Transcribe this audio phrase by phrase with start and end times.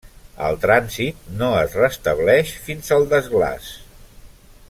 [0.45, 3.71] El trànsit no es restableix fins al desglaç.